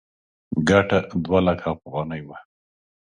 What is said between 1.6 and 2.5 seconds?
افغانۍ وه.